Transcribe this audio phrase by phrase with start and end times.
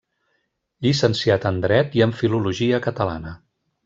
[0.85, 3.35] Llicenciat en dret i en filologia catalana.